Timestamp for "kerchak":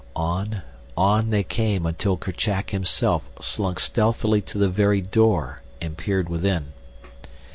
2.17-2.71